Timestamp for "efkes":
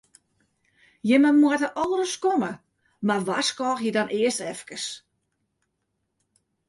4.53-4.85